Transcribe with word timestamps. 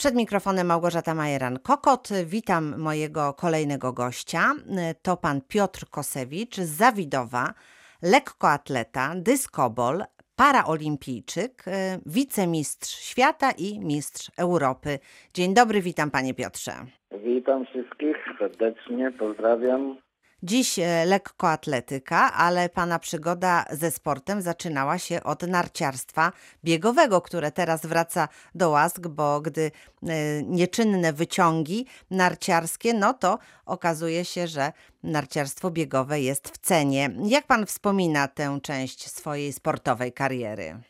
Przed 0.00 0.14
mikrofonem 0.14 0.66
Małgorzata 0.66 1.14
Majeran-Kokot. 1.14 2.08
Witam 2.24 2.78
mojego 2.78 3.34
kolejnego 3.34 3.92
gościa. 3.92 4.54
To 5.02 5.16
pan 5.16 5.40
Piotr 5.48 5.86
Kosewicz 5.90 6.56
Zawidowa, 6.56 7.54
lekkoatleta, 8.02 9.12
dyskobol, 9.16 10.04
paraolimpijczyk, 10.36 11.64
wicemistrz 12.06 12.98
świata 13.00 13.50
i 13.50 13.80
mistrz 13.80 14.30
Europy. 14.38 14.98
Dzień 15.34 15.54
dobry, 15.54 15.80
witam 15.80 16.10
panie 16.10 16.34
Piotrze. 16.34 16.72
Witam 17.24 17.66
wszystkich 17.66 18.16
serdecznie, 18.38 19.12
pozdrawiam. 19.18 19.96
Dziś 20.42 20.78
e, 20.78 21.04
lekkoatletyka, 21.06 22.32
ale 22.32 22.68
pana 22.68 22.98
przygoda 22.98 23.64
ze 23.70 23.90
sportem 23.90 24.42
zaczynała 24.42 24.98
się 24.98 25.22
od 25.22 25.42
narciarstwa 25.42 26.32
biegowego, 26.64 27.20
które 27.20 27.52
teraz 27.52 27.86
wraca 27.86 28.28
do 28.54 28.70
łask, 28.70 29.08
bo 29.08 29.40
gdy 29.40 29.70
e, 30.02 30.42
nieczynne 30.42 31.12
wyciągi 31.12 31.86
narciarskie, 32.10 32.94
no 32.94 33.14
to 33.14 33.38
okazuje 33.66 34.24
się, 34.24 34.46
że 34.46 34.72
narciarstwo 35.02 35.70
biegowe 35.70 36.20
jest 36.20 36.48
w 36.48 36.58
cenie. 36.58 37.10
Jak 37.24 37.46
pan 37.46 37.66
wspomina 37.66 38.28
tę 38.28 38.58
część 38.62 39.10
swojej 39.10 39.52
sportowej 39.52 40.12
kariery? 40.12 40.89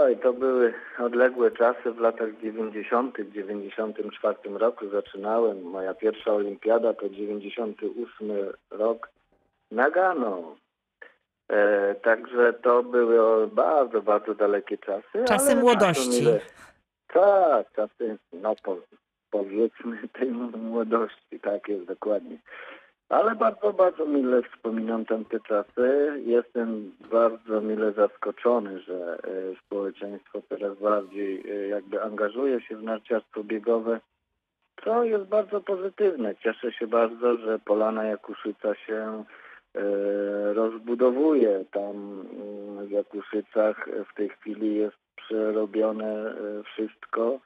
Oj, 0.00 0.16
to 0.16 0.32
były 0.32 0.74
odległe 0.98 1.50
czasy 1.50 1.92
w 1.92 1.98
latach 1.98 2.28
90., 2.42 3.18
w 3.18 3.32
94 3.32 4.36
roku 4.44 4.88
zaczynałem. 4.88 5.62
Moja 5.62 5.94
pierwsza 5.94 6.32
olimpiada 6.32 6.94
to 6.94 7.08
98 7.08 8.30
rok 8.70 9.10
Nagano. 9.70 10.56
E, 11.48 11.94
także 11.94 12.52
to 12.52 12.82
były 12.82 13.48
bardzo, 13.48 14.02
bardzo 14.02 14.34
dalekie 14.34 14.78
czasy. 14.78 15.24
Czasy 15.24 15.56
młodości. 15.56 16.24
Tak, 17.12 17.72
czasy, 17.72 18.18
no 18.32 18.54
po, 18.62 18.76
powiedzmy 19.30 20.08
tej 20.08 20.30
młodości, 20.30 21.40
tak 21.42 21.68
jest 21.68 21.84
dokładnie. 21.84 22.38
Ale 23.10 23.34
bardzo, 23.34 23.72
bardzo 23.72 24.06
mile 24.06 24.42
wspominam 24.42 25.04
tamte 25.04 25.40
czasy. 25.40 26.12
Jestem 26.26 26.92
bardzo 27.10 27.60
mile 27.60 27.92
zaskoczony, 27.92 28.80
że 28.80 29.18
e, 29.18 29.56
społeczeństwo 29.66 30.42
coraz 30.48 30.78
bardziej 30.78 31.42
e, 31.50 31.68
jakby 31.68 32.02
angażuje 32.02 32.60
się 32.60 32.76
w 32.76 32.82
narciarstwo 32.82 33.44
biegowe. 33.44 34.00
To 34.84 35.04
jest 35.04 35.24
bardzo 35.24 35.60
pozytywne. 35.60 36.36
Cieszę 36.36 36.72
się 36.72 36.86
bardzo, 36.86 37.36
że 37.36 37.58
Polana 37.58 38.04
Jakuszyca 38.04 38.74
się 38.74 39.24
e, 39.74 39.82
rozbudowuje. 40.52 41.64
Tam 41.72 41.96
mm, 41.96 42.86
w 42.86 42.90
Jakuszycach 42.90 43.88
w 44.12 44.14
tej 44.14 44.28
chwili 44.28 44.76
jest 44.76 44.96
przerobione 45.16 46.34
wszystko. 46.64 47.38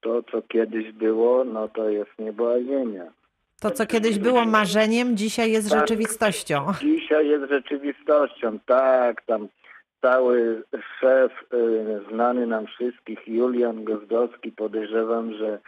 To, 0.00 0.22
co 0.22 0.42
kiedyś 0.42 0.92
było, 0.92 1.44
no 1.44 1.68
to 1.68 1.88
jest 1.88 2.10
niebo 2.18 2.52
a 2.52 2.60
ziemia. 2.60 3.17
To, 3.60 3.70
co 3.70 3.86
kiedyś 3.86 4.18
było 4.18 4.44
marzeniem, 4.44 5.16
dzisiaj 5.16 5.52
jest 5.52 5.70
tak, 5.70 5.80
rzeczywistością. 5.80 6.66
Dzisiaj 6.80 7.28
jest 7.28 7.50
rzeczywistością, 7.50 8.58
tak. 8.66 9.22
Tam 9.22 9.48
cały 10.00 10.62
szef 11.00 11.32
y, 11.54 12.00
znany 12.12 12.46
nam 12.46 12.66
wszystkich, 12.66 13.28
Julian 13.28 13.84
Gozdowski, 13.84 14.52
podejrzewam, 14.52 15.34
że 15.34 15.58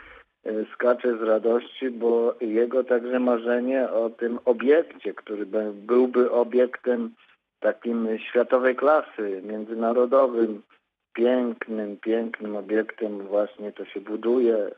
y, 0.46 0.66
skacze 0.74 1.18
z 1.18 1.22
radości, 1.22 1.90
bo 1.90 2.34
jego 2.40 2.84
także 2.84 3.20
marzenie 3.20 3.90
o 3.90 4.10
tym 4.10 4.38
obiekcie, 4.44 5.14
który 5.14 5.46
byłby 5.72 6.30
obiektem 6.30 7.14
takim 7.60 8.08
światowej 8.28 8.76
klasy, 8.76 9.42
międzynarodowym, 9.44 10.62
pięknym, 11.14 11.96
pięknym 11.96 12.56
obiektem 12.56 13.26
właśnie 13.26 13.72
to 13.72 13.84
się 13.84 14.00
buduje. 14.00 14.56
Y, 14.56 14.70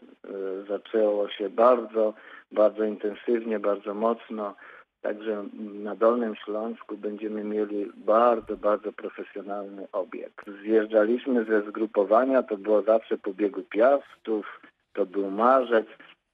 zaczęło 0.68 1.28
się 1.28 1.50
bardzo 1.50 2.14
bardzo 2.52 2.84
intensywnie, 2.84 3.58
bardzo 3.58 3.94
mocno. 3.94 4.54
Także 5.02 5.44
na 5.58 5.94
Dolnym 5.94 6.36
Śląsku 6.36 6.96
będziemy 6.96 7.44
mieli 7.44 7.92
bardzo, 7.96 8.56
bardzo 8.56 8.92
profesjonalny 8.92 9.86
obiekt. 9.92 10.46
Zjeżdżaliśmy 10.62 11.44
ze 11.44 11.62
zgrupowania, 11.62 12.42
to 12.42 12.56
było 12.56 12.82
zawsze 12.82 13.18
po 13.18 13.34
biegu 13.34 13.62
Piastów, 13.62 14.60
to 14.92 15.06
był 15.06 15.30
marzec. 15.30 15.86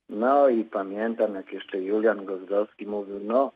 No 0.08 0.48
i 0.48 0.64
pamiętam, 0.64 1.34
jak 1.34 1.52
jeszcze 1.52 1.78
Julian 1.78 2.24
Gozdowski 2.24 2.86
mówił, 2.86 3.20
no 3.22 3.52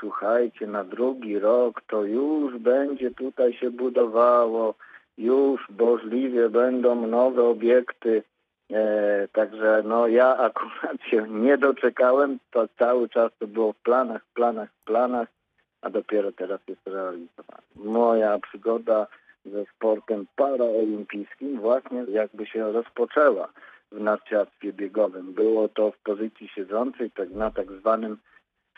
słuchajcie, 0.00 0.66
na 0.66 0.84
drugi 0.84 1.38
rok 1.38 1.82
to 1.86 2.04
już 2.04 2.58
będzie 2.58 3.10
tutaj 3.10 3.52
się 3.52 3.70
budowało, 3.70 4.74
już 5.20 5.68
możliwie 5.78 6.48
będą 6.48 7.06
nowe 7.06 7.44
obiekty 7.44 8.22
E, 8.72 9.28
także 9.32 9.82
no 9.84 10.08
ja 10.08 10.36
akurat 10.36 11.02
się 11.10 11.26
nie 11.28 11.58
doczekałem, 11.58 12.38
to 12.50 12.68
cały 12.78 13.08
czas 13.08 13.32
to 13.38 13.46
było 13.46 13.72
w 13.72 13.76
planach, 13.76 14.24
w 14.24 14.32
planach, 14.32 14.70
w 14.70 14.84
planach, 14.84 15.28
a 15.82 15.90
dopiero 15.90 16.32
teraz 16.32 16.60
jest 16.68 16.86
realizowane. 16.86 17.62
Moja 17.76 18.38
przygoda 18.38 19.06
ze 19.44 19.64
sportem 19.64 20.26
paraolimpijskim 20.36 21.60
właśnie 21.60 22.04
jakby 22.08 22.46
się 22.46 22.72
rozpoczęła 22.72 23.48
w 23.92 24.00
narciarstwie 24.00 24.72
biegowym. 24.72 25.32
Było 25.32 25.68
to 25.68 25.90
w 25.90 25.98
pozycji 25.98 26.48
siedzącej, 26.48 27.10
tak 27.10 27.30
na 27.30 27.50
tak 27.50 27.72
zwanym 27.72 28.18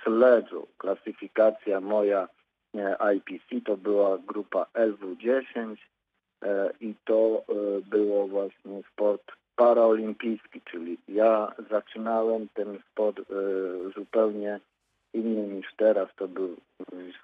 sledżu. 0.04 0.66
Klasyfikacja 0.78 1.80
moja 1.80 2.28
e, 2.74 3.14
IPC 3.14 3.64
to 3.64 3.76
była 3.76 4.18
grupa 4.18 4.66
LW10 4.74 5.72
e, 5.72 5.91
i 6.80 6.94
to 7.04 7.42
e, 7.48 7.80
było 7.80 8.28
właśnie 8.28 8.82
sport 8.92 9.32
paraolimpijski, 9.56 10.60
czyli 10.70 10.98
ja 11.08 11.52
zaczynałem 11.70 12.48
ten 12.54 12.78
sport 12.90 13.18
y, 13.18 13.24
zupełnie 13.96 14.60
inny 15.14 15.54
niż 15.54 15.66
teraz. 15.76 16.08
To 16.16 16.28
był 16.28 16.56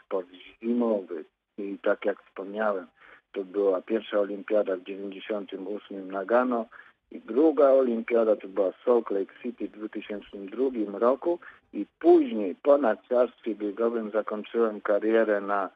sport 0.04 0.28
zimowy 0.62 1.24
i 1.58 1.78
tak 1.82 2.04
jak 2.04 2.22
wspomniałem, 2.22 2.86
to 3.32 3.44
była 3.44 3.82
pierwsza 3.82 4.20
olimpiada 4.20 4.76
w 4.76 4.82
98 4.82 6.10
Nagano 6.10 6.66
i 7.10 7.20
druga 7.20 7.70
olimpiada 7.70 8.36
to 8.36 8.48
była 8.48 8.72
Salt 8.84 9.10
Lake 9.10 9.34
City 9.42 9.68
w 9.68 9.72
2002 9.72 10.98
roku 10.98 11.38
i 11.72 11.86
później 11.98 12.54
po 12.54 12.78
narciarstwie 12.78 13.54
biegowym 13.54 14.10
zakończyłem 14.10 14.80
karierę 14.80 15.40
na 15.40 15.70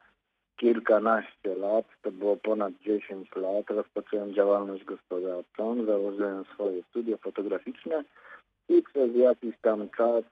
kilkanaście 0.63 1.55
lat, 1.55 1.85
to 2.01 2.11
było 2.11 2.37
ponad 2.37 2.73
10 2.73 3.35
lat, 3.35 3.69
rozpocząłem 3.69 4.33
działalność 4.33 4.83
gospodarczą, 4.83 5.85
założyłem 5.85 6.45
swoje 6.45 6.83
studio 6.83 7.17
fotograficzne 7.17 8.03
i 8.69 8.81
przez 8.81 9.15
jakiś 9.15 9.55
tam 9.61 9.89
czas 9.97 10.23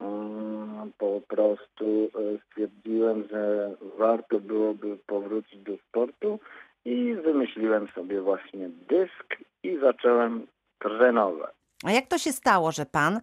um, 0.00 0.92
po 0.98 1.20
prostu 1.28 1.84
e, 2.04 2.38
stwierdziłem, 2.46 3.28
że 3.30 3.74
warto 3.98 4.40
byłoby 4.40 4.96
powrócić 5.06 5.62
do 5.62 5.76
sportu 5.76 6.38
i 6.84 7.14
wymyśliłem 7.14 7.88
sobie 7.88 8.20
właśnie 8.20 8.70
dysk 8.88 9.36
i 9.62 9.78
zacząłem 9.78 10.46
trenować. 10.78 11.57
A 11.84 11.90
jak 11.90 12.06
to 12.06 12.18
się 12.18 12.32
stało, 12.32 12.72
że 12.72 12.86
pan 12.86 13.20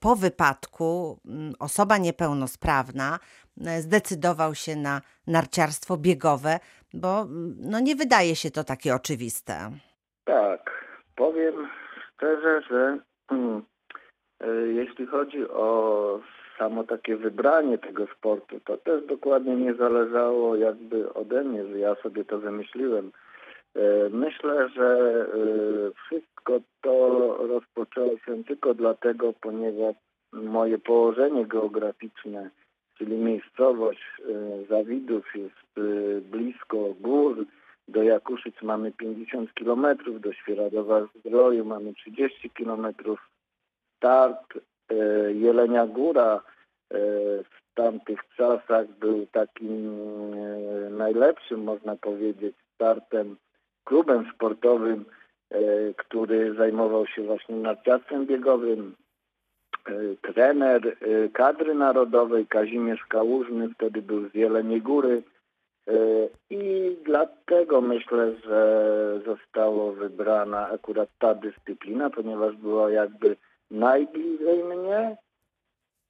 po 0.00 0.16
wypadku, 0.16 1.18
osoba 1.58 1.98
niepełnosprawna, 1.98 3.18
zdecydował 3.56 4.54
się 4.54 4.76
na 4.76 5.00
narciarstwo 5.26 5.96
biegowe, 5.96 6.58
bo 6.94 7.26
no 7.60 7.80
nie 7.80 7.96
wydaje 7.96 8.36
się 8.36 8.50
to 8.50 8.64
takie 8.64 8.94
oczywiste. 8.94 9.70
Tak, 10.24 10.84
powiem 11.16 11.68
szczerze, 12.16 12.62
że 12.70 12.98
hmm, 13.28 13.62
jeśli 14.74 15.06
chodzi 15.06 15.48
o 15.48 16.20
samo 16.58 16.84
takie 16.84 17.16
wybranie 17.16 17.78
tego 17.78 18.06
sportu, 18.06 18.60
to 18.60 18.76
też 18.76 19.06
dokładnie 19.06 19.56
nie 19.56 19.74
zależało 19.74 20.56
jakby 20.56 21.14
ode 21.14 21.44
mnie, 21.44 21.66
że 21.66 21.78
ja 21.78 21.94
sobie 21.94 22.24
to 22.24 22.38
wymyśliłem. 22.38 23.12
E, 23.76 24.08
myślę, 24.10 24.68
że 24.68 25.26
wszystko 26.06 26.60
to 26.82 27.36
rozpoczęło 27.46 28.18
się 28.18 28.44
tylko 28.44 28.74
dlatego, 28.74 29.32
ponieważ 29.40 29.94
moje 30.32 30.78
położenie 30.78 31.46
geograficzne 31.46 32.50
czyli 32.98 33.16
miejscowość 33.16 34.00
e, 34.00 34.64
Zawidów 34.68 35.34
jest 35.34 35.78
e, 35.78 35.80
blisko 36.20 36.94
gór. 37.00 37.46
Do 37.88 38.02
Jakuszyc 38.02 38.54
mamy 38.62 38.92
50 38.92 39.52
km, 39.52 39.86
do 40.20 40.32
Świeradowa 40.32 41.06
Zdroju 41.14 41.64
mamy 41.64 41.94
30 41.94 42.50
km. 42.50 42.86
Start 43.96 44.54
e, 44.90 44.94
Jelenia 45.32 45.86
Góra 45.86 46.40
w 47.44 47.74
tamtych 47.74 48.20
czasach 48.36 48.86
był 48.98 49.26
takim 49.26 50.00
najlepszym, 50.96 51.62
można 51.62 51.96
powiedzieć, 51.96 52.56
startem, 52.74 53.36
klubem 53.86 54.30
sportowym, 54.34 55.04
który 55.96 56.54
zajmował 56.54 57.06
się 57.06 57.22
właśnie 57.22 57.56
narciarstwem 57.56 58.26
biegowym, 58.26 58.94
E, 59.86 60.16
trener 60.32 60.86
e, 60.86 61.28
kadry 61.28 61.74
narodowej 61.74 62.46
Kazimierz 62.46 63.04
Kałużny, 63.08 63.68
wtedy 63.74 64.02
był 64.02 64.28
z 64.28 64.34
Jeleniej 64.34 64.82
Góry. 64.82 65.22
I 66.50 66.96
dlatego 67.04 67.80
myślę, 67.80 68.32
że 68.44 69.20
zostało 69.26 69.92
wybrana 69.92 70.68
akurat 70.68 71.08
ta 71.18 71.34
dyscyplina, 71.34 72.10
ponieważ 72.10 72.56
była 72.56 72.90
jakby 72.90 73.36
najbliżej 73.70 74.64
mnie 74.64 75.16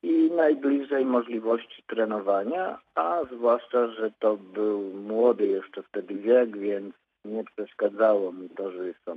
i 0.02 0.30
najbliżej 0.36 1.04
możliwości 1.04 1.82
trenowania, 1.86 2.78
a 2.94 3.20
zwłaszcza, 3.32 3.88
że 3.88 4.10
to 4.18 4.36
był 4.36 4.80
młody 4.82 5.46
jeszcze 5.46 5.82
wtedy 5.82 6.14
wiek, 6.14 6.56
więc 6.56 6.94
nie 7.26 7.44
przeszkadzało 7.44 8.32
mi 8.32 8.50
to, 8.50 8.70
że 8.70 8.78
są 9.04 9.16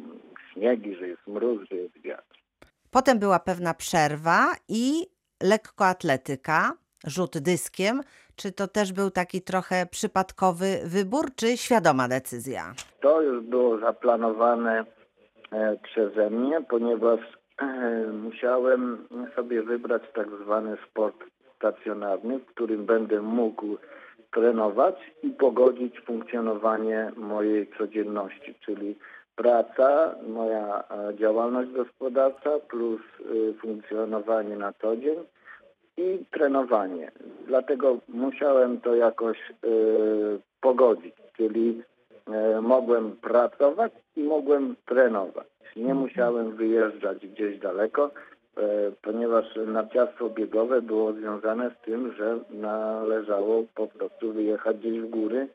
śniegi, 0.53 0.95
że 0.95 1.07
jest 1.07 1.27
mróz, 1.27 1.69
że 1.71 1.75
jest 1.75 2.01
wiatr. 2.01 2.39
Potem 2.91 3.19
była 3.19 3.39
pewna 3.39 3.73
przerwa 3.73 4.53
i 4.69 5.05
lekkoatletyka, 5.43 6.73
rzut 7.07 7.37
dyskiem. 7.37 8.01
Czy 8.35 8.51
to 8.51 8.67
też 8.67 8.93
był 8.93 9.11
taki 9.11 9.41
trochę 9.41 9.85
przypadkowy 9.85 10.65
wybór, 10.85 11.25
czy 11.35 11.57
świadoma 11.57 12.07
decyzja? 12.07 12.73
To 13.01 13.21
już 13.21 13.43
było 13.43 13.79
zaplanowane 13.79 14.85
e, 15.51 15.77
przeze 15.83 16.29
mnie, 16.29 16.61
ponieważ 16.69 17.19
e, 17.61 17.67
musiałem 18.13 19.07
sobie 19.35 19.63
wybrać 19.63 20.01
tak 20.15 20.27
zwany 20.43 20.77
sport 20.89 21.23
stacjonarny, 21.55 22.39
w 22.39 22.45
którym 22.45 22.85
będę 22.85 23.21
mógł 23.21 23.77
trenować 24.31 24.95
i 25.23 25.29
pogodzić 25.29 25.99
funkcjonowanie 25.99 27.11
mojej 27.17 27.67
codzienności, 27.77 28.55
czyli 28.65 28.95
praca, 29.35 30.15
moja 30.27 30.83
e, 30.83 31.15
działalność 31.15 31.71
gospodarcza 31.71 32.59
plus 32.69 33.01
y, 33.19 33.53
funkcjonowanie 33.53 34.55
na 34.55 34.73
co 34.73 34.97
dzień 34.97 35.17
i 35.97 36.25
trenowanie. 36.31 37.11
Dlatego 37.47 37.97
musiałem 38.07 38.81
to 38.81 38.95
jakoś 38.95 39.37
y, 39.65 40.39
pogodzić, 40.61 41.15
czyli 41.37 41.81
y, 42.57 42.61
mogłem 42.61 43.11
pracować 43.11 43.91
i 44.15 44.23
mogłem 44.23 44.75
trenować. 44.85 45.47
Nie 45.75 45.93
musiałem 45.93 46.55
wyjeżdżać 46.55 47.27
gdzieś 47.27 47.59
daleko, 47.59 48.11
ponieważ 49.01 49.45
narciarstwo 49.67 50.29
biegowe 50.29 50.81
było 50.81 51.13
związane 51.13 51.71
z 51.71 51.85
tym, 51.85 52.13
że 52.13 52.39
należało 52.49 53.63
po 53.75 53.87
prostu 53.87 54.33
wyjechać 54.33 54.77
gdzieś 54.77 54.99
w 54.99 55.09
góry 55.09 55.47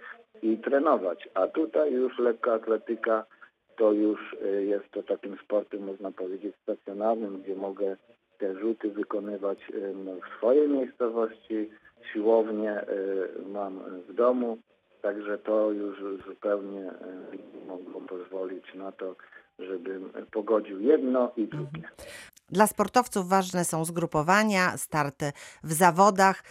i 0.43 0.59
trenować. 0.59 1.29
A 1.35 1.47
tutaj 1.47 1.93
już 1.93 2.19
lekkoatletyka 2.19 3.25
to 3.77 3.93
już 3.93 4.21
y, 4.33 4.65
jest 4.65 4.91
to 4.91 5.03
takim 5.03 5.37
sportem, 5.45 5.85
można 5.85 6.11
powiedzieć, 6.12 6.55
stacjonarnym, 6.62 7.43
gdzie 7.43 7.55
mogę 7.55 7.97
te 8.39 8.59
rzuty 8.59 8.91
wykonywać 8.91 9.59
w 10.25 10.37
swojej 10.37 10.69
miejscowości, 10.69 11.71
siłownię 12.12 12.81
y, 12.81 13.49
mam 13.53 13.81
w 14.09 14.15
domu, 14.15 14.59
także 15.03 15.39
to 15.39 15.71
już 15.71 16.25
zupełnie 16.27 16.91
mogło 17.67 18.00
pozwolić 18.00 18.75
na 18.75 18.93
to, 18.93 19.17
żebym 19.59 20.11
pogodził 20.33 20.81
jedno 20.81 21.33
i 21.37 21.47
drugie. 21.47 21.83
Dla 22.49 22.67
sportowców 22.67 23.29
ważne 23.29 23.64
są 23.64 23.85
zgrupowania, 23.85 24.76
starty 24.76 25.25
w 25.64 25.73
zawodach. 25.73 26.43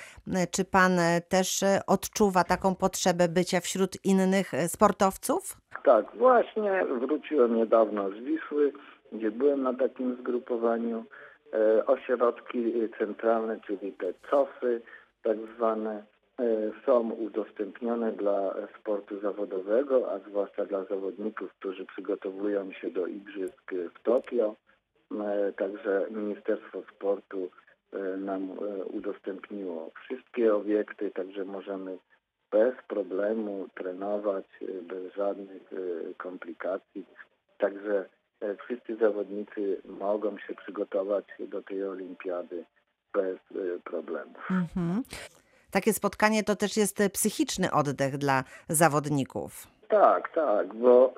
Czy 0.52 0.66
pan 0.66 1.00
e, 1.00 1.22
też 1.22 1.64
e, 1.64 1.80
odczuwa 1.88 2.44
taką 2.44 2.76
potrzebę 2.76 3.28
bycia 3.28 3.60
wśród 3.60 4.06
innych 4.06 4.54
e, 4.54 4.68
sportowców? 4.68 5.58
Tak, 5.84 6.06
właśnie 6.16 6.86
wróciłem 7.00 7.56
niedawno 7.56 8.10
z 8.10 8.14
Wisły, 8.14 8.74
gdzie 9.12 9.32
byłem 9.32 9.64
na 9.64 9.74
takim 9.74 10.16
zgrupowaniu. 10.16 11.06
Ośrodki 11.88 12.74
centralne, 12.98 13.60
czyli 13.68 13.92
te 13.92 14.14
COSy 14.32 14.82
tak 15.24 15.38
zwane, 15.56 16.04
są 16.86 17.10
udostępnione 17.12 18.12
dla 18.12 18.56
sportu 18.80 19.20
zawodowego, 19.20 20.12
a 20.12 20.20
zwłaszcza 20.20 20.66
dla 20.66 20.84
zawodników, 20.84 21.54
którzy 21.54 21.86
przygotowują 21.86 22.72
się 22.72 22.92
do 22.92 23.08
igrzysk 23.08 23.72
w 23.96 24.04
Tokio. 24.04 24.56
E, 25.22 25.54
Także 25.54 26.06
Ministerstwo 26.12 26.84
Sportu 26.96 27.50
e, 27.94 28.18
nam 28.18 28.44
e, 28.44 28.86
udostępniło 28.86 29.92
wszystkie 30.04 30.56
obiekty, 30.56 31.12
także 31.12 31.46
możemy 31.46 31.98
bez 32.52 32.76
problemu 32.88 33.68
trenować, 33.76 34.46
bez 34.82 35.14
żadnych 35.14 35.62
komplikacji. 36.18 37.06
Także 37.58 38.06
wszyscy 38.64 38.96
zawodnicy 38.96 39.82
mogą 39.86 40.38
się 40.38 40.54
przygotować 40.54 41.26
do 41.40 41.62
tej 41.62 41.84
olimpiady 41.84 42.66
bez 43.14 43.38
problemu. 43.84 44.34
Mhm. 44.52 45.04
Takie 45.72 45.94
spotkanie 45.94 46.44
to 46.44 46.56
też 46.56 46.78
jest 46.78 46.98
psychiczny 47.14 47.72
oddech 47.72 48.18
dla 48.18 48.44
zawodników. 48.70 49.68
Tak, 49.90 50.34
tak, 50.36 50.74
bo 50.74 51.14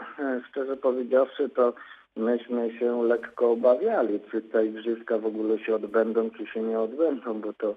szczerze 0.50 0.78
powiedziawszy, 0.78 1.50
to 1.50 1.74
myśmy 2.16 2.80
się 2.80 3.04
lekko 3.04 3.52
obawiali, 3.52 4.20
czy 4.32 4.42
te 4.42 4.66
igrzyska 4.66 5.18
w 5.18 5.26
ogóle 5.26 5.60
się 5.60 5.76
odbędą, 5.76 6.30
czy 6.30 6.48
się 6.48 6.62
nie 6.62 6.80
odbędą, 6.80 7.42
bo 7.42 7.54
to 7.54 7.76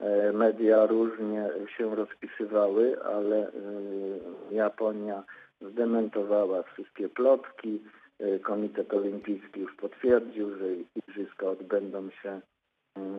e, 0.00 0.32
media 0.32 0.86
różnie 0.86 1.50
się 1.78 1.94
rozpisywały, 1.94 3.02
ale 3.04 3.36
e, 3.36 3.52
Japonia 4.50 5.22
zdementowała 5.60 6.62
wszystkie 6.62 7.08
plotki. 7.08 7.82
E, 8.18 8.38
Komitet 8.38 8.94
Olimpijski 8.94 9.60
już 9.60 9.76
potwierdził, 9.76 10.58
że 10.58 10.66
igrzyska 10.96 11.46
odbędą 11.46 12.10
się 12.10 12.40
mm, 12.96 13.18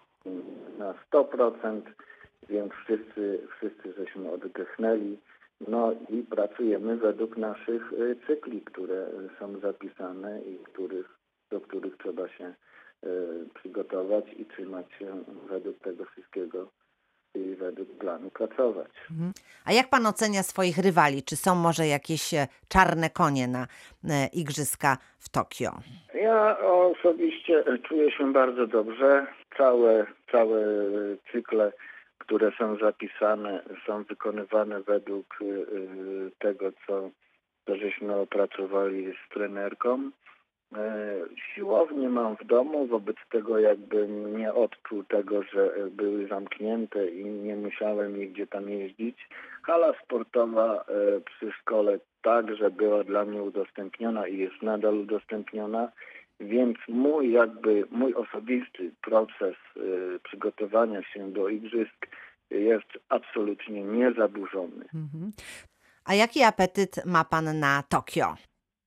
na 0.77 0.93
100%, 1.11 1.81
więc 2.49 2.73
wszyscy, 2.73 3.47
wszyscy 3.57 3.93
żeśmy 3.93 4.31
oddechnęli. 4.31 5.17
No 5.67 5.91
i 6.09 6.23
pracujemy 6.23 6.97
według 6.97 7.37
naszych 7.37 7.93
y, 7.93 8.15
cykli, 8.27 8.61
które 8.61 9.07
są 9.39 9.59
zapisane 9.59 10.41
i 10.41 10.57
których, 10.57 11.19
do 11.51 11.61
których 11.61 11.97
trzeba 11.97 12.29
się 12.29 12.53
y, 13.03 13.09
przygotować 13.53 14.25
i 14.37 14.45
trzymać 14.45 14.85
się 14.99 15.23
według 15.49 15.79
tego 15.79 16.05
wszystkiego 16.05 16.67
i 17.35 17.55
według 17.55 17.97
planu 17.97 18.29
pracować. 18.29 18.91
Mhm. 19.11 19.31
A 19.65 19.71
jak 19.73 19.89
pan 19.89 20.05
ocenia 20.05 20.43
swoich 20.43 20.77
rywali? 20.77 21.23
Czy 21.23 21.35
są 21.35 21.55
może 21.55 21.87
jakieś 21.87 22.33
e, 22.33 22.47
czarne 22.69 23.09
konie 23.09 23.47
na 23.47 23.63
e, 23.63 24.27
igrzyska 24.33 24.97
w 25.19 25.29
Tokio? 25.29 25.71
Ja 26.13 26.57
osobiście 26.59 27.63
czuję 27.83 28.11
się 28.11 28.33
bardzo 28.33 28.67
dobrze. 28.67 29.27
Całe, 29.57 30.05
całe 30.31 30.61
cykle, 31.31 31.71
które 32.25 32.51
są 32.57 32.77
zapisane, 32.77 33.63
są 33.85 34.03
wykonywane 34.03 34.81
według 34.81 35.41
y, 35.41 35.45
y, 35.45 36.31
tego, 36.39 36.71
co, 36.87 37.09
żeśmy 37.67 38.15
opracowali 38.15 39.13
z 39.13 39.33
trenerką. 39.33 40.11
E, 40.75 41.15
Siłownię 41.53 42.09
mam 42.09 42.35
w 42.37 42.45
domu, 42.45 42.87
wobec 42.87 43.15
tego 43.31 43.59
jakby 43.59 44.07
nie 44.07 44.53
odczuł 44.53 45.03
tego, 45.03 45.43
że 45.43 45.73
były 45.91 46.27
zamknięte 46.27 47.07
i 47.07 47.25
nie 47.25 47.55
musiałem 47.55 48.19
nigdzie 48.19 48.47
tam 48.47 48.69
jeździć. 48.69 49.29
Hala 49.63 49.93
sportowa 50.03 50.85
przy 51.25 51.51
szkole 51.51 51.99
także 52.21 52.71
była 52.71 53.03
dla 53.03 53.25
mnie 53.25 53.43
udostępniona 53.43 54.27
i 54.27 54.37
jest 54.37 54.61
nadal 54.61 54.97
udostępniona, 54.97 55.91
więc 56.43 56.77
mój 56.87 57.31
jakby 57.31 57.83
mój 57.91 58.13
osobisty 58.13 58.91
proces 59.01 59.55
e, 59.77 59.79
przygotowania 60.23 61.03
się 61.03 61.31
do 61.31 61.49
igrzysk 61.49 62.07
jest 62.49 62.87
absolutnie 63.09 63.83
niezaburzony. 63.83 64.85
Mhm. 64.93 65.31
A 66.05 66.13
jaki 66.13 66.43
apetyt 66.43 67.05
ma 67.05 67.23
pan 67.23 67.59
na 67.59 67.83
Tokio? 67.89 68.35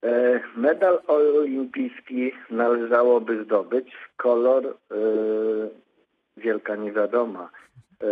E, 0.04 0.40
Medal 0.56 1.02
olimpijski 1.06 2.32
należałoby 2.50 3.44
zdobyć. 3.44 3.92
Kolor 4.16 4.66
e, 4.66 4.74
wielka 6.36 6.76
niewiadoma. 6.76 7.50
E, 8.02 8.06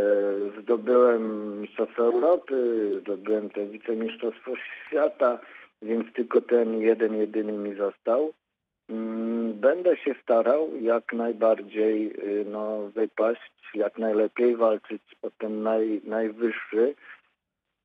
zdobyłem 0.63 1.61
Mistrzostwo 1.61 2.03
Europy, 2.03 2.91
zdobyłem 3.01 3.51
te 3.51 3.67
wicemistrzostwo 3.67 4.53
świata, 4.57 5.39
więc 5.83 6.13
tylko 6.13 6.41
ten 6.41 6.81
jeden, 6.81 7.15
jedyny 7.15 7.53
mi 7.53 7.75
został. 7.75 8.33
Mm, 8.89 9.53
Będę 9.55 9.97
się 9.97 10.15
starał 10.23 10.77
jak 10.77 11.13
najbardziej 11.13 12.13
y, 12.41 12.45
no, 12.45 12.79
wypaść, 12.95 13.53
jak 13.75 13.99
najlepiej 13.99 14.57
walczyć 14.57 15.03
o 15.23 15.31
ten 15.31 15.63
naj, 15.63 16.01
najwyższy, 16.05 16.95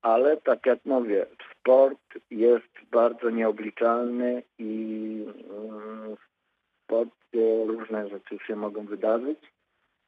ale 0.02 0.36
tak 0.36 0.66
jak 0.66 0.84
mówię, 0.84 1.26
sport 1.50 2.00
jest 2.30 2.80
bardzo 2.90 3.30
nieobliczalny 3.30 4.42
i 4.58 5.24
mm, 5.50 6.16
w 6.16 6.20
sporcie 6.84 7.64
różne 7.66 8.08
rzeczy 8.08 8.38
się 8.46 8.56
mogą 8.56 8.86
wydarzyć, 8.86 9.38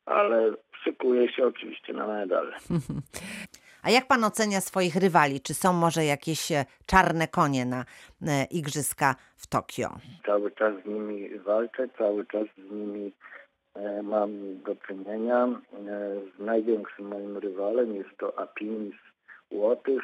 ale 0.07 0.53
szykuję 0.85 1.33
się 1.33 1.47
oczywiście 1.47 1.93
na 1.93 2.07
medal. 2.07 2.53
A 3.83 3.91
jak 3.91 4.07
pan 4.07 4.25
ocenia 4.25 4.61
swoich 4.61 4.97
rywali? 4.97 5.41
Czy 5.41 5.55
są 5.55 5.73
może 5.73 6.05
jakieś 6.05 6.53
e, 6.53 6.65
czarne 6.87 7.29
konie 7.29 7.67
na 7.67 7.85
e, 8.27 8.45
igrzyska 8.51 9.15
w 9.37 9.47
Tokio? 9.47 9.89
Cały 10.27 10.51
czas 10.51 10.75
z 10.83 10.87
nimi 10.87 11.39
walczę, 11.39 11.89
cały 11.99 12.27
czas 12.27 12.47
z 12.57 12.71
nimi 12.71 13.13
e, 13.75 14.03
mam 14.03 14.31
do 14.63 14.77
czynienia. 14.77 15.49
Z 16.37 16.39
największym 16.39 17.07
moim 17.07 17.37
rywalem 17.37 17.95
jest 17.97 18.19
to 18.19 18.39
Apinis 18.39 18.95
Łotych, 19.51 20.03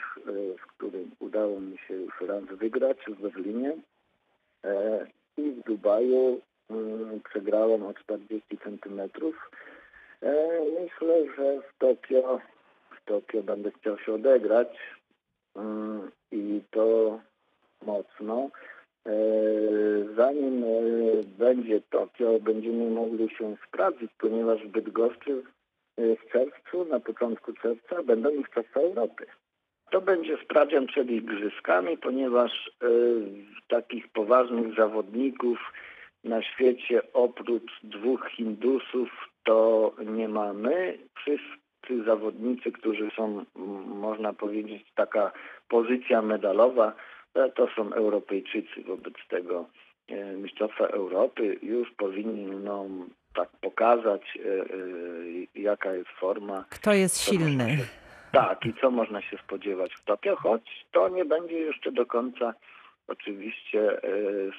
w 0.63 0.67
którym 0.67 1.11
udało 1.19 1.61
mi 1.61 1.79
się 1.79 1.95
już 1.95 2.21
raz 2.21 2.45
wygrać 2.45 2.99
w 3.09 3.23
Berlinie. 3.23 3.77
I 5.37 5.51
w 5.51 5.65
Dubaju 5.65 6.41
mm, 6.71 7.21
przegrałem 7.31 7.87
o 7.87 7.95
40 7.95 8.59
centymetrów. 8.65 9.51
Myślę, 10.81 11.35
że 11.37 11.61
w 11.61 11.79
Tokio, 11.79 12.41
Tokio 13.09 13.43
będę 13.43 13.71
chciał 13.71 13.99
się 13.99 14.15
odegrać 14.15 14.69
mm, 15.57 16.11
i 16.33 16.61
to 16.71 17.19
mocno. 17.87 18.51
E, 19.07 19.13
Zanim 20.17 20.65
e, 20.65 20.67
będzie 21.39 21.81
Tokio, 21.81 22.41
będziemy 22.41 22.91
mogli 22.91 23.31
się 23.31 23.57
sprawdzić, 23.69 24.11
ponieważ 24.19 24.63
w 24.63 24.69
Bydgoszczy 24.69 25.43
e, 25.97 26.17
w 26.17 26.33
czerwcu, 26.33 26.85
na 26.85 27.01
początku 27.01 27.53
czerwca 27.53 28.03
będą 28.03 28.31
Mistrzostwa 28.31 28.81
Europy. 28.81 29.27
To 29.91 30.01
będzie 30.01 30.37
sprawdzian 30.45 30.87
przed 30.87 31.11
igrzyskami, 31.11 31.99
ponieważ 31.99 32.71
takich 33.69 34.09
poważnych 34.09 34.75
zawodników 34.77 35.59
na 36.25 36.43
świecie 36.43 37.13
oprócz 37.13 37.73
dwóch 37.83 38.29
Hindusów 38.31 39.09
to 39.45 39.93
nie 40.07 40.29
mamy. 40.29 40.99
Wszyscy 41.15 41.68
zawodnicy, 42.07 42.73
którzy 42.73 43.11
są, 43.17 43.45
można 43.87 44.33
powiedzieć, 44.33 44.83
taka 44.95 45.33
pozycja 45.69 46.23
medalowa, 46.23 46.93
e, 47.35 47.51
to 47.51 47.69
są 47.77 47.93
Europejczycy. 47.93 48.83
Wobec 48.87 49.15
tego 49.29 49.67
e, 50.09 50.33
Mistrzostwa 50.33 50.87
Europy 50.87 51.59
już 51.63 51.91
powinni 51.91 52.57
nam 52.57 53.11
tak 53.35 53.49
pokazać, 53.61 54.23
e, 54.37 55.61
jaka 55.61 55.95
jest 55.95 56.11
forma 56.11 56.65
Kto 56.71 56.93
jest 56.93 57.19
silny? 57.21 57.77
się- 57.77 57.85
tak, 58.33 58.67
i 58.67 58.75
co 58.81 58.91
można 58.91 59.23
się 59.23 59.39
spodziewać 59.39 59.95
w 59.95 60.05
Tokio, 60.05 60.37
choć 60.37 60.87
to 60.93 61.09
nie 61.09 61.25
będzie 61.25 61.59
jeszcze 61.59 61.93
do 61.93 62.07
końca 62.07 62.55
oczywiście 63.09 64.01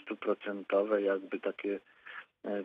stuprocentowe, 0.03 1.01
jakby 1.01 1.39
takie 1.39 1.79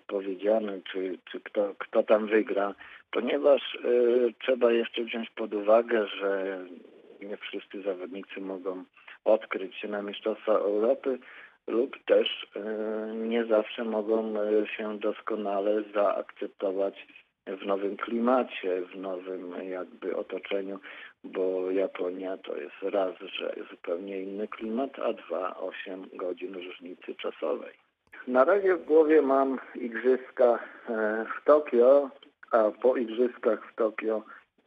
powiedziane, 0.06 0.80
czy, 0.92 1.18
czy 1.24 1.40
kto, 1.40 1.74
kto 1.78 2.02
tam 2.02 2.26
wygra, 2.26 2.74
ponieważ 3.10 3.74
e, 3.74 3.78
trzeba 4.42 4.72
jeszcze 4.72 5.04
wziąć 5.04 5.30
pod 5.30 5.54
uwagę, 5.54 6.06
że 6.06 6.58
nie 7.20 7.36
wszyscy 7.36 7.82
zawodnicy 7.82 8.40
mogą 8.40 8.84
odkryć 9.24 9.76
się 9.76 9.88
na 9.88 10.02
Mistrzostwa 10.02 10.52
Europy 10.52 11.18
lub 11.66 12.04
też 12.04 12.46
e, 12.56 12.60
nie 13.14 13.44
zawsze 13.44 13.84
mogą 13.84 14.40
e, 14.40 14.66
się 14.66 14.98
doskonale 14.98 15.82
zaakceptować 15.94 17.06
w 17.46 17.66
nowym 17.66 17.96
klimacie, 17.96 18.82
w 18.82 18.96
nowym 18.96 19.54
jakby 19.70 20.16
otoczeniu, 20.16 20.80
bo 21.24 21.70
Japonia 21.70 22.36
to 22.36 22.56
jest 22.56 22.82
raz, 22.82 23.14
że 23.38 23.54
zupełnie 23.70 24.22
inny 24.22 24.48
klimat, 24.48 24.98
a 24.98 25.12
dwa, 25.12 25.56
8 25.56 26.06
godzin 26.12 26.54
różnicy 26.54 27.14
czasowej. 27.14 27.83
Na 28.28 28.44
razie 28.44 28.76
w 28.76 28.84
głowie 28.84 29.22
mam 29.22 29.58
igrzyska 29.74 30.58
e, 30.88 31.24
w 31.24 31.44
Tokio, 31.44 32.10
a 32.50 32.70
po 32.70 32.96
igrzyskach 32.96 33.72
w 33.72 33.74
Tokio, 33.74 34.22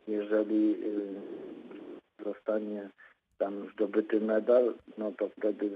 jeżeli 0.08 0.76
y, 0.84 2.24
zostanie 2.26 2.90
tam 3.38 3.70
zdobyty 3.74 4.22
medal, 4.22 4.74
no 4.98 5.12
to 5.12 5.30
wtedy 5.30 5.70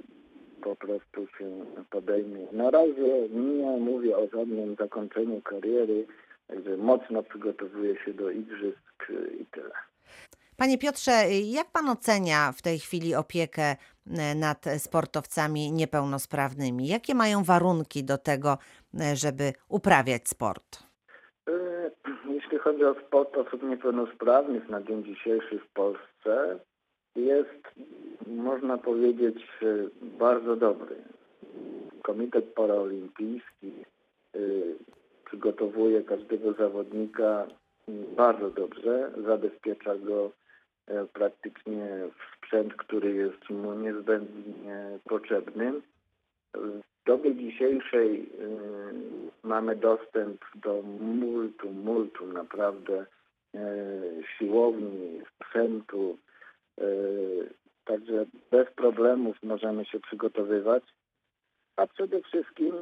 po 0.61 0.75
prostu 0.75 1.27
się 1.27 1.65
podejmie. 1.89 2.47
Na 2.51 2.69
razie 2.69 3.29
nie 3.29 3.77
mówię 3.79 4.17
o 4.17 4.27
żadnym 4.27 4.75
zakończeniu 4.75 5.41
kariery, 5.41 6.05
także 6.47 6.77
mocno 6.77 7.23
przygotowuję 7.23 7.95
się 8.05 8.13
do 8.13 8.31
igrzysk 8.31 9.09
y, 9.09 9.37
i 9.39 9.45
tyle. 9.45 9.73
Panie 10.57 10.77
Piotrze, 10.77 11.11
jak 11.43 11.71
pan 11.71 11.89
ocenia 11.89 12.51
w 12.51 12.61
tej 12.61 12.79
chwili 12.79 13.15
opiekę 13.15 13.75
e, 14.07 14.35
nad 14.35 14.65
sportowcami 14.77 15.71
niepełnosprawnymi? 15.71 16.87
Jakie 16.87 17.15
mają 17.15 17.43
warunki 17.43 18.03
do 18.03 18.17
tego, 18.17 18.57
e, 19.01 19.15
żeby 19.15 19.53
uprawiać 19.69 20.29
sport? 20.29 20.83
Y, 21.49 21.91
Jeśli 22.35 22.57
chodzi 22.57 22.85
o 22.85 22.95
sport 23.07 23.37
osób 23.37 23.63
niepełnosprawnych 23.63 24.69
na 24.69 24.81
dzień 24.81 25.03
dzisiejszy 25.03 25.59
w 25.59 25.73
Polsce, 25.73 26.59
jest, 27.15 27.63
można 28.27 28.77
powiedzieć, 28.77 29.47
bardzo 30.01 30.55
dobry. 30.55 30.95
Komitet 32.03 32.45
Paraolimpijski 32.53 33.85
przygotowuje 35.25 36.03
każdego 36.03 36.53
zawodnika 36.53 37.47
bardzo 38.17 38.49
dobrze, 38.49 39.11
zabezpiecza 39.25 39.95
go 39.95 40.31
praktycznie 41.13 41.87
w 42.17 42.37
sprzęt, 42.37 42.73
który 42.73 43.13
jest 43.13 43.49
mu 43.49 43.73
niezbędnie 43.73 44.99
potrzebny. 45.09 45.73
W 46.53 47.05
dobie 47.05 47.35
dzisiejszej 47.35 48.21
y, 48.21 48.27
mamy 49.43 49.75
dostęp 49.75 50.41
do 50.55 50.81
multum, 50.99 51.79
multum 51.83 52.33
naprawdę 52.33 53.05
y, 53.55 53.59
siłowni, 54.37 55.21
sprzętu, 55.35 56.17
także 57.85 58.25
bez 58.51 58.71
problemów 58.71 59.37
możemy 59.43 59.85
się 59.85 59.99
przygotowywać, 59.99 60.83
a 61.75 61.87
przede 61.87 62.21
wszystkim 62.21 62.73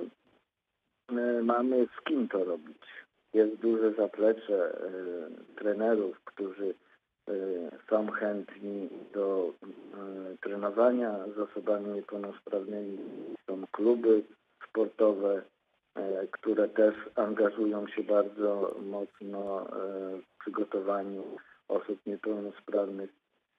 mamy 1.43 1.87
z 1.97 2.03
kim 2.03 2.27
to 2.27 2.43
robić. 2.43 2.81
Jest 3.33 3.55
duże 3.55 3.93
zaplecze 3.93 4.77
trenerów, 5.55 6.19
którzy 6.25 6.73
są 7.89 8.11
chętni 8.11 8.89
do 9.13 9.53
y, 10.33 10.37
trenowania 10.37 11.15
z 11.35 11.39
osobami 11.39 11.89
niepełnosprawnymi. 11.89 12.97
Są 13.47 13.67
kluby 13.71 14.23
sportowe, 14.69 15.41
e, 15.95 16.27
które 16.27 16.69
też 16.69 16.95
angażują 17.15 17.87
się 17.87 18.03
bardzo 18.03 18.75
mocno 18.81 19.61
e, 19.61 19.67
w 20.17 20.39
przygotowaniu 20.39 21.23
osób 21.67 21.99
niepełnosprawnych. 22.05 23.09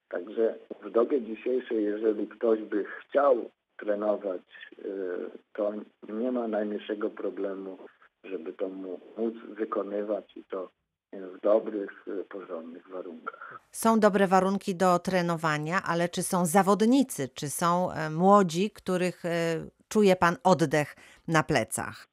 Także 0.09 0.55
w 0.83 0.91
dobie 0.91 1.23
dzisiejszej, 1.23 1.85
jeżeli 1.85 2.29
ktoś 2.29 2.62
by 2.62 2.85
chciał 2.85 3.50
trenować, 3.77 4.43
e, 4.79 4.83
to 5.53 5.73
nie 6.09 6.33
ma 6.33 6.49
najmniejszego 6.49 7.11
problemu, 7.11 7.79
żeby 8.25 8.53
to 8.53 8.69
móc 9.17 9.35
wykonywać 9.49 10.37
i 10.37 10.45
to 10.45 10.71
w 11.40 11.42
dobrych, 11.42 12.04
e, 12.20 12.25
porządnych 12.25 12.88
warunkach. 12.88 13.61
Są 13.73 14.00
dobre 14.00 14.26
warunki 14.26 14.75
do 14.75 14.99
trenowania, 14.99 15.82
ale 15.87 16.09
czy 16.09 16.23
są 16.23 16.47
zawodnicy, 16.47 17.28
czy 17.28 17.49
są 17.49 17.92
e, 17.92 18.11
młodzi, 18.11 18.70
których 18.70 19.25
e, 19.25 19.30
czuje 19.88 20.16
pan 20.16 20.37
oddech 20.44 20.97
na 21.28 21.42
plecach? 21.42 22.06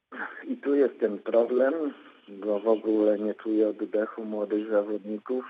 I 0.44 0.56
tu 0.56 0.74
jest 0.74 1.00
ten 1.00 1.18
problem, 1.18 1.94
bo 2.28 2.60
w 2.60 2.68
ogóle 2.68 3.18
nie 3.18 3.34
czuję 3.34 3.68
oddechu 3.68 4.24
młodych 4.24 4.70
zawodników. 4.70 5.44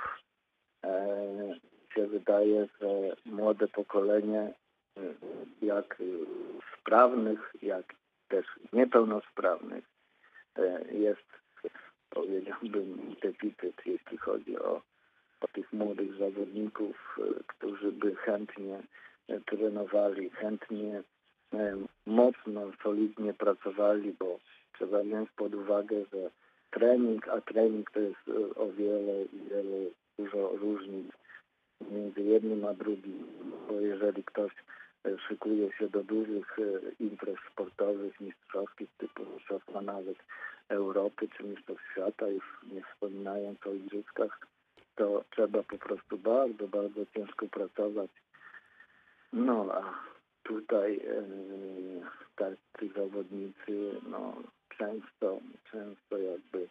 E, 0.85 1.17
się 1.95 2.07
wydaje, 2.07 2.69
że 2.81 3.17
młode 3.27 3.69
pokolenie, 3.69 4.55
e, 4.97 5.01
jak 5.63 6.03
sprawnych, 6.81 7.53
jak 7.63 7.95
też 8.29 8.47
niepełnosprawnych, 8.73 9.85
jest, 10.91 11.29
powiedziałbym, 12.19 13.15
deficyt, 13.23 13.77
jeśli 13.87 14.19
chodzi 14.19 14.59
o, 14.59 14.83
o 15.41 15.49
tych 15.53 15.73
młodych 15.73 16.15
zawodników, 16.15 17.19
e, 17.19 17.43
którzy 17.47 17.93
by 17.93 18.15
chętnie 18.15 18.83
e, 19.29 19.41
trenowali, 19.41 20.31
chętnie 20.31 21.03
e, 21.55 21.77
mocno, 22.07 22.71
solidnie 22.83 23.35
pracowali, 23.35 24.17
bo 24.19 24.39
trzeba 24.73 25.03
wziąć 25.03 25.31
pod 25.31 25.55
uwagę, 25.55 25.97
że 26.13 26.31
trening, 26.71 27.29
a 27.29 27.41
trening 27.41 27.91
to 27.91 28.01
jest 28.01 28.29
o 28.57 28.73
wiele, 28.73 29.25
wiele, 29.33 29.91
dużo 30.19 30.49
różnic 30.57 31.13
między 31.91 32.21
jednym 32.21 32.65
a 32.65 32.75
drugim, 32.75 33.27
bo 33.69 33.81
jeżeli 33.81 34.25
ktoś 34.25 34.53
szykuje 35.29 35.73
się 35.73 35.89
do 35.89 36.05
dużych 36.05 36.59
e, 36.59 36.63
imprez 37.01 37.37
sportowych, 37.53 38.21
mistrzowskich, 38.21 38.89
typu 38.99 39.23
mistrzostwa 39.25 39.81
nawet 39.81 40.17
Europy 40.69 41.29
czy 41.37 41.43
mistrzostw 41.43 41.93
świata, 41.93 42.29
już 42.29 42.45
nie 42.73 42.83
wspominając 42.83 43.67
o 43.67 43.73
igrzyskach, 43.73 44.39
to 44.97 45.25
trzeba 45.31 45.63
po 45.63 45.79
prostu 45.79 46.19
bardzo, 46.19 46.69
bardzo 46.69 47.07
ciężko 47.15 47.47
pracować. 47.47 48.11
No 49.33 49.67
a 49.73 49.95
tutaj 50.43 50.97
e, 50.97 51.23
tacy 52.37 52.93
zawodnicy 52.97 54.01
no, 54.11 54.43
często, 54.79 55.41
często 55.71 56.19
jakby 56.19 56.69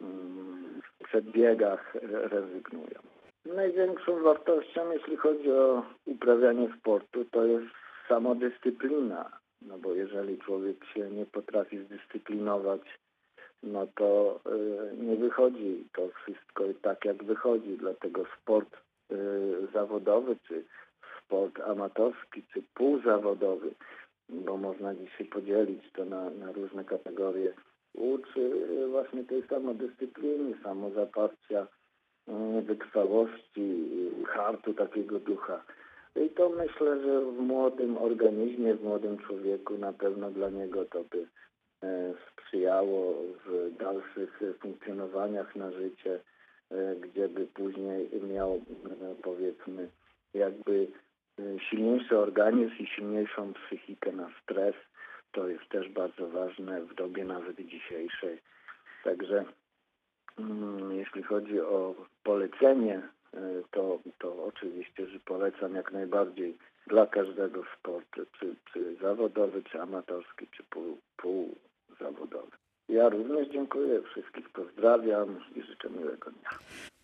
mm, 0.00 0.82
w 0.82 1.04
przedbiegach 1.04 1.94
rezygnują. 2.04 3.11
Największą 3.46 4.22
wartością, 4.22 4.92
jeśli 4.92 5.16
chodzi 5.16 5.52
o 5.52 5.82
uprawianie 6.06 6.68
sportu, 6.78 7.24
to 7.24 7.44
jest 7.44 7.66
samodyscyplina. 8.08 9.30
No 9.62 9.78
bo 9.78 9.94
jeżeli 9.94 10.38
człowiek 10.38 10.84
się 10.84 11.10
nie 11.10 11.26
potrafi 11.26 11.78
zdyscyplinować, 11.78 12.80
no 13.62 13.86
to 13.94 14.40
y, 14.92 14.96
nie 14.96 15.16
wychodzi 15.16 15.84
to 15.94 16.08
wszystko 16.08 16.64
tak, 16.82 17.04
jak 17.04 17.24
wychodzi. 17.24 17.76
Dlatego 17.76 18.24
sport 18.40 18.76
y, 19.12 19.16
zawodowy, 19.72 20.36
czy 20.48 20.64
sport 21.18 21.60
amatorski, 21.60 22.42
czy 22.52 22.62
półzawodowy, 22.74 23.74
bo 24.28 24.56
można 24.56 24.94
dzisiaj 24.94 25.26
podzielić 25.26 25.92
to 25.92 26.04
na, 26.04 26.30
na 26.30 26.52
różne 26.52 26.84
kategorie, 26.84 27.52
uczy 27.94 28.40
y, 28.40 28.88
właśnie 28.88 29.24
tej 29.24 29.42
samodyscypliny, 29.42 30.54
samozaparcia, 30.62 31.66
wytrwałości, 32.66 33.90
hartu 34.26 34.74
takiego 34.74 35.18
ducha. 35.18 35.62
I 36.16 36.30
to 36.30 36.48
myślę, 36.48 37.02
że 37.02 37.20
w 37.20 37.38
młodym 37.38 37.98
organizmie, 37.98 38.74
w 38.74 38.84
młodym 38.84 39.18
człowieku 39.18 39.78
na 39.78 39.92
pewno 39.92 40.30
dla 40.30 40.50
niego 40.50 40.84
to 40.84 41.04
by 41.04 41.26
e, 41.82 42.14
sprzyjało 42.32 43.14
w 43.46 43.76
dalszych 43.78 44.40
funkcjonowaniach 44.60 45.56
na 45.56 45.72
życie, 45.72 46.20
e, 46.70 46.96
gdzie 46.96 47.28
by 47.28 47.46
później 47.46 48.10
miał 48.34 48.54
e, 48.54 48.60
powiedzmy 49.22 49.88
jakby 50.34 50.86
silniejszy 51.70 52.18
organizm 52.18 52.74
i 52.78 52.86
silniejszą 52.86 53.52
psychikę 53.52 54.12
na 54.12 54.28
stres. 54.42 54.74
To 55.32 55.48
jest 55.48 55.68
też 55.68 55.88
bardzo 55.88 56.28
ważne 56.28 56.82
w 56.82 56.94
dobie 56.94 57.24
nawet 57.24 57.56
dzisiejszej. 57.56 58.38
Także 59.04 59.44
jeśli 60.90 61.22
chodzi 61.22 61.60
o 61.60 61.94
polecenie, 62.24 63.02
e, 63.34 63.38
to, 63.70 63.98
to 64.18 64.44
oczywiście, 64.44 65.06
że 65.06 65.18
polecam 65.18 65.74
jak 65.74 65.92
najbardziej 65.92 66.56
dla 66.86 67.06
każdego 67.06 67.62
sportu, 67.78 68.20
czy, 68.38 68.54
czy 68.72 68.96
zawodowy, 69.02 69.62
czy 69.62 69.80
amatorski, 69.80 70.46
czy 70.56 70.62
pół, 70.62 70.98
półzawodowy. 71.16 72.56
Ja 72.88 73.08
również 73.08 73.48
dziękuję, 73.48 74.02
wszystkich 74.02 74.50
pozdrawiam 74.50 75.40
i 75.56 75.62
życzę 75.62 75.90
miłego 75.90 76.30
dnia. 76.30 76.50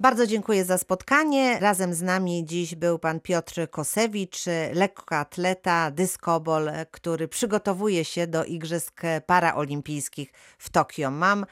Bardzo 0.01 0.27
dziękuję 0.27 0.65
za 0.65 0.79
spotkanie. 0.79 1.59
Razem 1.61 1.95
z 1.95 2.03
nami 2.03 2.45
dziś 2.45 2.75
był 2.75 2.99
pan 2.99 3.21
Piotr 3.21 3.71
Kosewicz, 3.71 4.45
lekkoatleta, 4.75 5.91
dyskobol, 5.91 6.71
który 6.91 7.29
przygotowuje 7.29 8.05
się 8.05 8.27
do 8.27 8.45
Igrzysk 8.45 9.03
Paraolimpijskich 9.27 10.33
w 10.59 10.71
Tokio. 10.71 11.11
Mam 11.11 11.45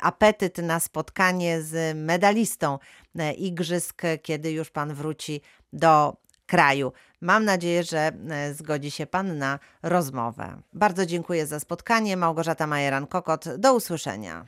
apetyt 0.00 0.58
na 0.58 0.80
spotkanie 0.80 1.62
z 1.62 1.96
medalistą 1.96 2.78
e, 3.18 3.32
Igrzysk, 3.32 4.02
kiedy 4.22 4.52
już 4.52 4.70
pan 4.70 4.94
wróci 4.94 5.40
do 5.72 6.16
kraju. 6.46 6.92
Mam 7.20 7.44
nadzieję, 7.44 7.82
że 7.84 8.12
e, 8.30 8.54
zgodzi 8.54 8.90
się 8.90 9.06
pan 9.06 9.38
na 9.38 9.58
rozmowę. 9.82 10.62
Bardzo 10.72 11.06
dziękuję 11.06 11.46
za 11.46 11.60
spotkanie. 11.60 12.16
Małgorzata 12.16 12.66
Majeran-Kokot. 12.66 13.56
Do 13.56 13.74
usłyszenia. 13.74 14.44